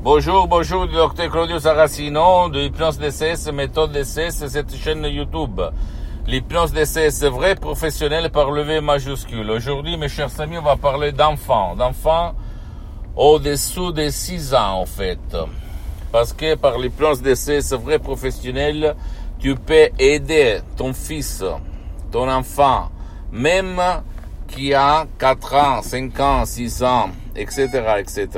Bonjour, 0.00 0.46
bonjour, 0.46 0.86
docteur 0.86 1.28
Claudio 1.28 1.58
Saracino 1.58 2.48
de 2.50 2.60
Hypnose 2.60 2.98
DCS, 2.98 3.50
méthode 3.52 3.90
DCS, 3.90 4.46
cette 4.46 4.76
chaîne 4.76 5.02
YouTube. 5.02 5.60
L'hypnose 6.24 6.72
DCS, 6.72 7.24
vrai 7.24 7.56
professionnel 7.56 8.30
par 8.30 8.52
le 8.52 8.62
V 8.62 8.80
majuscule. 8.80 9.50
Aujourd'hui, 9.50 9.96
mes 9.96 10.08
chers 10.08 10.40
amis, 10.40 10.56
on 10.56 10.62
va 10.62 10.76
parler 10.76 11.10
d'enfants, 11.10 11.74
d'enfants 11.74 12.34
au-dessous 13.16 13.90
de 13.90 14.08
6 14.08 14.54
ans, 14.54 14.82
en 14.82 14.86
fait. 14.86 15.36
Parce 16.12 16.32
que 16.32 16.54
par 16.54 16.78
l'hypnose 16.78 17.20
DCS, 17.20 17.72
vrai 17.72 17.98
professionnel, 17.98 18.94
tu 19.40 19.56
peux 19.56 19.88
aider 19.98 20.60
ton 20.76 20.92
fils, 20.94 21.42
ton 22.12 22.30
enfant, 22.30 22.90
même 23.32 23.82
qui 24.46 24.72
a 24.74 25.08
4 25.18 25.54
ans, 25.54 25.82
5 25.82 26.20
ans, 26.20 26.44
6 26.44 26.84
ans, 26.84 27.10
etc., 27.34 27.66
etc. 27.98 28.28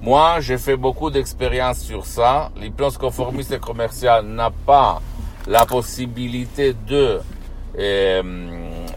Moi, 0.00 0.40
j'ai 0.40 0.58
fait 0.58 0.76
beaucoup 0.76 1.10
d'expérience 1.10 1.80
sur 1.80 2.06
ça. 2.06 2.50
L'hypnose 2.56 2.96
conformiste 2.96 3.58
commerciale 3.58 4.24
n'a 4.26 4.50
pas 4.50 5.02
la 5.46 5.66
possibilité 5.66 6.72
de 6.86 7.20
euh, 7.76 8.22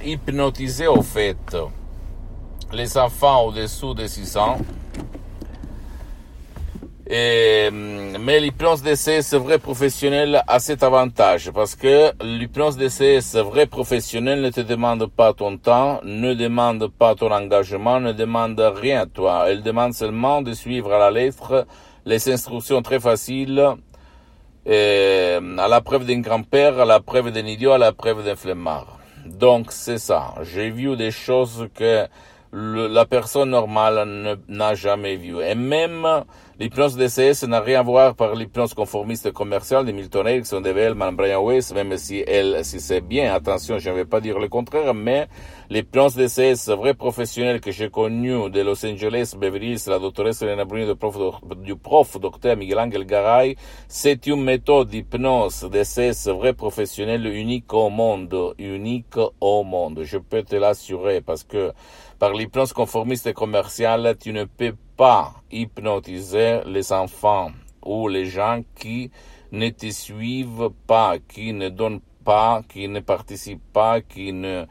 hypnotiser 0.04 0.86
au 0.86 1.02
fait 1.02 1.58
les 2.72 2.98
enfants 2.98 3.46
au-dessous 3.46 3.96
de 3.96 4.06
6 4.06 4.38
ans. 4.38 4.58
Et, 7.14 7.70
mais 7.72 8.40
l'hypnose 8.40 8.84
DCS 8.84 9.36
vrai 9.36 9.60
professionnel 9.60 10.42
a 10.48 10.60
cet 10.60 10.82
avantage 10.82 11.52
parce 11.52 11.76
que 11.76 12.14
l'hypnose 12.24 12.78
DCS 12.78 13.36
vrai 13.44 13.66
professionnel 13.66 14.42
ne 14.42 14.50
te 14.50 14.62
demande 14.62 15.08
pas 15.08 15.34
ton 15.34 15.58
temps, 15.58 16.00
ne 16.06 16.34
demande 16.34 16.88
pas 16.88 17.14
ton 17.16 17.30
engagement, 17.30 18.00
ne 18.00 18.14
demande 18.14 18.58
rien 18.62 19.02
à 19.02 19.06
toi. 19.08 19.44
Elle 19.50 19.62
demande 19.62 19.94
seulement 19.94 20.42
de 20.42 20.54
suivre 20.54 20.94
à 20.94 21.00
la 21.00 21.12
lettre 21.12 21.68
les 22.06 22.30
instructions 22.30 22.82
très 22.82 23.02
faciles 23.02 23.62
et, 24.66 25.38
à 25.58 25.68
la 25.68 25.82
preuve 25.82 26.06
d'un 26.06 26.22
grand-père, 26.22 26.80
à 26.80 26.86
la 26.86 27.02
preuve 27.02 27.32
d'un 27.32 27.46
idiot, 27.46 27.74
à 27.74 27.78
la 27.78 27.92
preuve 27.92 28.24
d'un 28.24 28.38
flemmard. 28.38 29.00
Donc 29.26 29.74
c'est 29.74 29.98
ça. 29.98 30.36
J'ai 30.44 30.70
vu 30.70 30.96
des 30.96 31.12
choses 31.12 31.68
que 31.76 32.08
la 32.54 33.06
personne 33.06 33.50
normale 33.50 34.38
n'a 34.48 34.76
jamais 34.76 35.16
vu. 35.16 35.42
Et 35.42 35.56
même 35.56 36.06
l'hypnose 36.62 36.96
DCS 36.96 37.48
n'a 37.48 37.60
rien 37.60 37.80
à 37.80 37.82
voir 37.82 38.14
par 38.14 38.36
l'hypnose 38.36 38.76
conformiste 38.76 39.32
commerciale 39.32 39.84
de 39.84 39.92
Milton 39.92 40.28
Erickson, 40.28 40.62
de 40.62 40.70
Vellman, 40.70 41.12
Brian 41.12 41.44
Weiss, 41.44 41.74
même 41.74 41.98
si 41.98 42.24
elle, 42.28 42.64
si 42.64 42.80
c'est 42.80 43.02
bien, 43.02 43.34
attention, 43.34 43.80
je 43.80 43.90
ne 43.90 43.96
vais 43.96 44.06
pas 44.06 44.22
dire 44.22 44.38
le 44.38 44.48
contraire, 44.48 44.94
mais 44.94 45.28
l'hypnose 45.72 46.16
DCS 46.16 46.70
vrai 46.78 46.94
professionnel 46.94 47.62
que 47.62 47.72
j'ai 47.72 47.90
connu 47.90 48.52
de 48.52 48.62
Los 48.62 48.86
Angeles, 48.86 49.34
Beverly 49.36 49.72
Hills, 49.72 49.88
la 49.88 49.98
doctoresse 49.98 50.44
Elena 50.44 50.64
Bruni, 50.64 50.86
du 50.86 50.96
prof, 50.96 51.18
du 51.64 51.76
prof 51.76 52.20
docteur 52.20 52.56
Miguel 52.56 52.78
Angel 52.78 53.06
Garay, 53.06 53.56
c'est 53.88 54.28
une 54.28 54.44
méthode 54.44 54.90
d'hypnose 54.90 55.68
DCS 55.68 56.30
vrai 56.30 56.54
professionnel 56.54 57.26
unique 57.26 57.74
au 57.74 57.90
monde, 57.90 58.54
unique 58.60 59.18
au 59.40 59.64
monde. 59.64 60.02
Je 60.04 60.20
peux 60.20 60.44
te 60.44 60.56
l'assurer 60.58 61.22
parce 61.22 61.44
que 61.44 61.72
par 62.20 62.34
l'hypnose 62.34 62.72
conformiste 62.72 63.34
commerciale, 63.34 64.16
tu 64.20 64.32
ne 64.32 64.44
peux 64.44 64.76
pas 64.98 65.34
hypnotiser 65.52 66.62
les 66.66 66.92
enfants 66.94 67.52
ou 67.84 68.08
les 68.08 68.26
gens 68.26 68.62
qui 68.76 69.12
ne 69.52 69.70
te 69.70 69.90
suivent 69.92 70.70
pas, 70.88 71.18
qui 71.20 71.54
ne 71.54 71.70
donnent 71.70 72.02
pas, 72.24 72.62
qui 72.68 72.88
ne 72.88 73.00
participent 73.00 73.74
pas, 73.74 74.02
qui 74.02 74.32
ne 74.32 74.66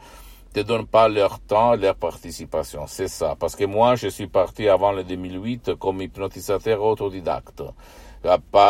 te 0.53 0.61
donnent 0.61 0.87
pas 0.87 1.09
leur 1.09 1.41
temps, 1.41 1.75
leur 1.77 1.97
participation. 1.97 2.87
C'est 2.87 3.09
ça. 3.09 3.37
Parce 3.39 3.57
que 3.57 3.65
moi, 3.65 3.95
je 3.97 4.09
suis 4.09 4.27
parti 4.27 4.69
avant 4.69 4.93
le 4.93 5.05
2008 5.05 5.75
comme 5.75 6.01
hypnotisateur 6.01 6.83
autodidacte. 6.83 7.63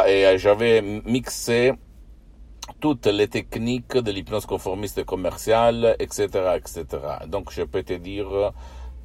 Et 0.09 0.39
j'avais 0.39 0.81
mixé 1.05 1.73
toutes 2.81 3.07
les 3.07 3.29
techniques 3.29 3.97
de 3.97 4.11
l'hypnose 4.11 4.47
conformiste 4.47 5.05
commerciale, 5.05 5.97
etc., 5.99 6.27
etc. 6.57 6.87
Donc, 7.27 7.51
je 7.51 7.63
peux 7.63 7.83
te 7.83 7.95
dire 7.95 8.53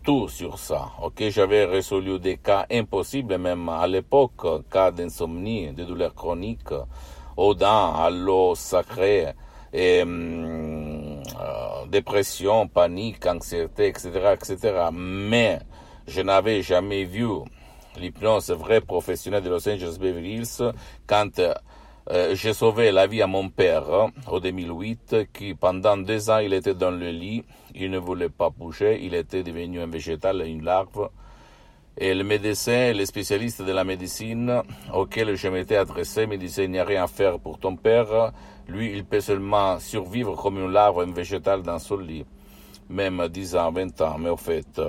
tout 0.05 0.27
sur 0.29 0.59
ça. 0.59 0.91
Ok, 1.01 1.23
j'avais 1.29 1.65
résolu 1.65 2.19
des 2.19 2.37
cas 2.37 2.67
impossibles, 2.71 3.37
même 3.39 3.67
à 3.69 3.87
l'époque, 3.87 4.45
cas 4.71 4.91
d'insomnie, 4.91 5.73
de 5.73 5.83
douleurs 5.83 6.13
chroniques, 6.13 6.73
aux 7.35 7.55
dents, 7.55 7.95
à 7.95 8.11
l'eau 8.11 8.53
sacrée, 8.53 9.33
et, 9.73 10.03
euh, 10.05 11.85
dépression, 11.89 12.67
panique, 12.67 13.25
anxiété, 13.25 13.87
etc., 13.87 14.35
etc. 14.35 14.89
Mais 14.93 15.59
je 16.07 16.21
n'avais 16.21 16.61
jamais 16.61 17.03
vu 17.03 17.27
l'hypnose 17.97 18.51
vraie 18.51 18.81
professionnelle 18.81 19.43
de 19.43 19.49
Los 19.49 19.67
Angeles 19.67 19.97
Beverly 19.99 20.35
Hills 20.35 20.71
quand 21.07 21.41
euh, 22.11 22.35
j'ai 22.35 22.53
sauvé 22.53 22.91
la 22.91 23.07
vie 23.07 23.23
à 23.23 23.27
mon 23.27 23.49
père 23.49 23.91
hein, 23.91 24.11
au 24.31 24.39
2008, 24.39 25.31
qui 25.33 25.55
pendant 25.55 25.97
deux 25.97 26.29
ans 26.29 26.37
il 26.37 26.53
était 26.53 26.75
dans 26.75 26.91
le 26.91 27.09
lit, 27.09 27.43
il 27.73 27.89
ne 27.89 27.97
voulait 27.97 28.29
pas 28.29 28.51
bouger, 28.51 28.99
il 29.01 29.15
était 29.15 29.41
devenu 29.41 29.81
un 29.81 29.87
végétal, 29.87 30.43
une 30.45 30.63
larve. 30.63 31.09
Et 31.97 32.13
le 32.13 32.23
médecin, 32.23 32.93
le 32.93 33.05
spécialiste 33.05 33.63
de 33.63 33.71
la 33.71 33.83
médecine 33.83 34.61
auquel 34.93 35.35
je 35.35 35.47
m'étais 35.47 35.77
adressé 35.77 36.27
me 36.27 36.37
disait 36.37 36.65
il 36.65 36.71
n'y 36.71 36.79
a 36.79 36.83
rien 36.83 37.05
à 37.05 37.07
faire 37.07 37.39
pour 37.39 37.57
ton 37.57 37.75
père, 37.75 38.31
lui 38.67 38.91
il 38.91 39.03
peut 39.03 39.21
seulement 39.21 39.79
survivre 39.79 40.35
comme 40.35 40.59
une 40.59 40.71
larve, 40.71 40.99
un 40.99 41.11
végétal 41.11 41.63
dans 41.63 41.79
son 41.79 41.97
lit, 41.97 42.25
même 42.87 43.27
10 43.27 43.55
ans, 43.55 43.71
20 43.71 44.01
ans, 44.01 44.17
mais 44.19 44.29
au 44.29 44.37
fait, 44.37 44.79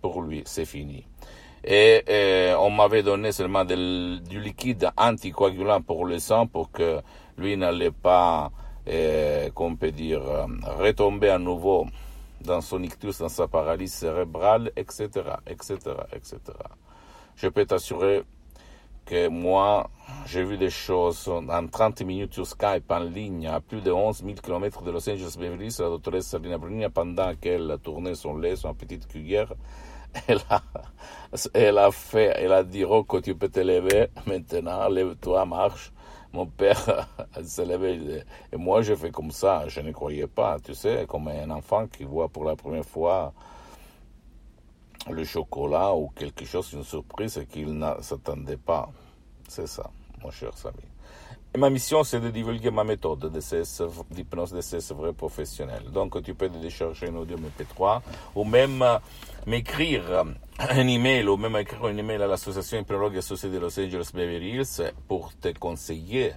pour 0.00 0.22
lui 0.22 0.42
c'est 0.46 0.64
fini 0.64 1.04
et, 1.64 2.04
et 2.06 2.54
on 2.54 2.70
m'avait 2.70 3.02
donné 3.02 3.32
seulement 3.32 3.64
du 3.64 4.40
liquide 4.40 4.90
anticoagulant 4.96 5.80
pour 5.80 6.04
le 6.04 6.18
sang 6.18 6.46
pour 6.46 6.70
que 6.70 7.00
lui 7.38 7.56
n'allait 7.56 7.90
pas, 7.90 8.52
euh, 8.86 9.50
qu'on 9.50 9.74
peut 9.74 9.90
dire, 9.90 10.22
retomber 10.78 11.30
à 11.30 11.38
nouveau 11.38 11.86
dans 12.42 12.60
son 12.60 12.82
ictus, 12.82 13.18
dans 13.18 13.28
sa 13.28 13.48
paralysie 13.48 13.96
cérébrale, 13.96 14.70
etc., 14.76 15.08
etc., 15.46 15.78
etc. 16.12 16.38
Je 17.36 17.48
peux 17.48 17.64
t'assurer 17.64 18.22
que 19.04 19.28
moi, 19.28 19.90
j'ai 20.26 20.44
vu 20.44 20.56
des 20.56 20.70
choses 20.70 21.28
en 21.28 21.66
30 21.66 22.02
minutes 22.02 22.34
sur 22.34 22.46
Skype 22.46 22.90
en 22.90 23.00
ligne 23.00 23.46
à 23.48 23.60
plus 23.60 23.80
de 23.80 23.90
11 23.90 24.22
000 24.24 24.34
km 24.42 24.82
de 24.82 24.90
Los 24.90 25.08
Angeles 25.08 25.36
Beverly 25.38 25.68
la 25.78 25.88
doctoresse 25.88 26.26
Salina 26.26 26.58
Bruni, 26.58 26.88
pendant 26.88 27.34
qu'elle 27.34 27.76
tournait 27.82 28.14
son 28.14 28.36
lait, 28.36 28.56
son 28.56 28.74
petite 28.74 29.06
cuillère, 29.06 29.52
elle 30.26 30.40
a, 30.50 30.62
elle 31.52 31.78
a 31.78 31.90
fait, 31.90 32.34
elle 32.36 32.52
a 32.52 32.62
dit, 32.62 32.84
Rocco, 32.84 33.20
tu 33.20 33.34
peux 33.34 33.48
te 33.48 33.60
lever 33.60 34.08
maintenant, 34.26 34.88
lève-toi, 34.88 35.44
marche. 35.46 35.92
Mon 36.32 36.46
père 36.46 37.08
s'est 37.44 37.64
levé 37.64 38.24
et 38.52 38.56
moi 38.56 38.82
je 38.82 38.94
fais 38.96 39.10
comme 39.10 39.30
ça, 39.30 39.68
je 39.68 39.80
ne 39.80 39.92
croyais 39.92 40.26
pas, 40.26 40.58
tu 40.58 40.74
sais, 40.74 41.06
comme 41.08 41.28
un 41.28 41.50
enfant 41.50 41.86
qui 41.86 42.02
voit 42.02 42.28
pour 42.28 42.44
la 42.44 42.56
première 42.56 42.84
fois 42.84 43.32
le 45.08 45.24
chocolat 45.24 45.94
ou 45.94 46.08
quelque 46.08 46.44
chose, 46.44 46.72
une 46.72 46.82
surprise 46.82 47.40
qu'il 47.50 47.78
ne 47.78 48.00
s'attendait 48.00 48.56
pas. 48.56 48.88
C'est 49.48 49.68
ça, 49.68 49.90
mon 50.22 50.30
cher 50.30 50.56
Samy. 50.56 50.82
Et 51.54 51.58
ma 51.58 51.70
mission, 51.70 52.02
c'est 52.02 52.18
de 52.18 52.30
divulguer 52.30 52.72
ma 52.72 52.82
méthode 52.82 53.30
d'hypnose 54.10 54.52
DCS 54.52 54.92
vrai 54.92 55.12
professionnel. 55.12 55.84
Donc, 55.92 56.20
tu 56.24 56.34
peux 56.34 56.48
décharger 56.48 57.10
un 57.10 57.14
audio 57.14 57.36
MP3 57.36 58.00
ou 58.34 58.42
même 58.42 58.84
m'écrire 59.46 60.24
un 60.58 60.88
email 60.88 61.26
ou 61.28 61.36
même 61.36 61.56
écrire 61.56 61.84
un 61.84 61.96
email 61.96 62.22
à 62.22 62.26
l'association 62.26 62.78
hypnologue 62.78 63.16
associée 63.18 63.50
de 63.50 63.58
Los 63.58 63.78
Angeles 63.78 64.10
Beverly 64.14 64.56
Hills 64.56 64.92
pour 65.08 65.34
te 65.34 65.56
conseiller 65.58 66.32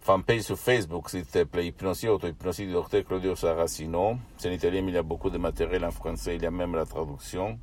fanpage 0.00 0.42
sur 0.42 0.58
Facebook, 0.58 1.08
s'il 1.08 1.24
te 1.24 1.44
plaît, 1.44 1.66
Hypnosie, 1.66 2.08
auto-hypnosie 2.08 2.66
du 2.66 2.72
docteur 2.72 3.04
Claudio 3.04 3.36
Saracino. 3.36 4.18
C'est 4.36 4.48
en 4.48 4.52
italien, 4.52 4.82
mais 4.82 4.90
il 4.90 4.94
y 4.94 4.98
a 4.98 5.02
beaucoup 5.02 5.30
de 5.30 5.38
matériel 5.38 5.84
en 5.84 5.92
français, 5.92 6.36
il 6.36 6.42
y 6.42 6.46
a 6.46 6.50
même 6.50 6.74
la 6.74 6.84
traduction. 6.84 7.58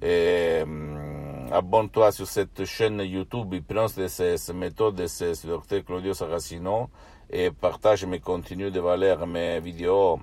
Et 0.00 0.60
hum, 0.62 1.52
abonne-toi 1.52 2.12
sur 2.12 2.26
cette 2.26 2.64
chaîne 2.64 3.00
YouTube 3.00 3.52
Hypnose 3.52 3.96
DCS, 3.96 4.54
méthode 4.54 4.94
DCS, 4.94 5.42
du 5.42 5.48
docteur 5.48 5.84
Claudio 5.84 6.14
Saracino, 6.14 6.88
et 7.28 7.50
partage 7.50 8.06
mes 8.06 8.20
contenus 8.20 8.72
de 8.72 8.80
valeur, 8.80 9.26
mes 9.26 9.60
vidéos 9.60 10.20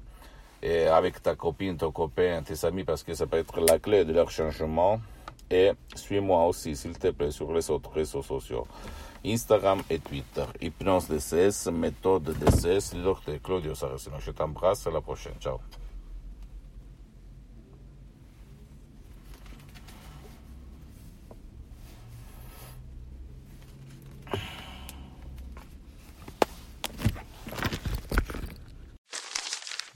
avec 0.63 1.22
ta 1.22 1.36
copine, 1.36 1.78
ton 1.78 1.92
copain, 1.92 2.42
tes 2.44 2.66
amis, 2.66 2.83
parce 2.83 3.04
que 3.04 3.13
ça 3.13 3.28
peut 3.28 3.38
être 3.38 3.62
la 3.62 3.80
clé 3.80 4.06
de 4.06 4.13
leur 4.13 4.31
changement. 4.31 5.00
Et 5.49 5.71
suis-moi 5.95 6.45
aussi, 6.45 6.75
s'il 6.75 6.97
te 6.97 7.09
plaît, 7.09 7.31
sur 7.31 7.53
les 7.53 7.69
autres 7.69 7.91
réseaux 7.91 8.21
sociaux. 8.23 8.67
Instagram 9.25 9.81
et 9.89 9.99
Twitter. 9.99 10.45
Hypnose 10.61 11.07
DCS, 11.07 11.71
méthode 11.71 12.35
DCS, 12.38 12.95
docteur 13.01 13.41
Claudio 13.41 13.75
Saracino. 13.75 14.17
Je 14.19 14.31
t'embrasse, 14.31 14.85
à 14.88 14.91
la 14.91 15.01
prochaine. 15.01 15.35
Ciao. 15.39 15.59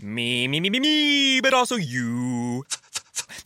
Me, 0.04 0.48
me, 0.48 0.60
me, 0.60 0.70
me, 0.72 0.80
me, 0.80 1.42
but 1.42 1.54
also 1.54 1.76
you. 1.76 2.31